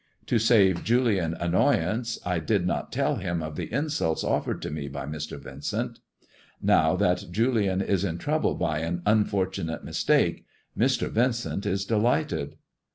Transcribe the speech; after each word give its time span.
To 0.25 0.39
save 0.39 0.83
Julian 0.83 1.35
an 1.35 1.51
noyance 1.51 2.17
I 2.25 2.39
did 2.39 2.65
not 2.65 2.91
tell 2.91 3.17
him 3.17 3.43
of 3.43 3.55
the 3.55 3.71
insults 3.71 4.23
offered 4.23 4.59
to 4.63 4.71
me 4.71 4.87
by 4.87 5.05
Mr. 5.05 5.39
Yincent. 5.39 5.99
Now 6.59 6.95
that 6.95 7.25
Julian 7.29 7.81
is 7.83 8.03
in 8.03 8.17
trouble 8.17 8.55
by 8.55 8.79
an 8.79 9.03
unfortunate 9.05 9.83
mistake, 9.83 10.43
Mr. 10.75 11.07
Vincent 11.07 11.67
is 11.67 11.85
delighted." 11.85 12.55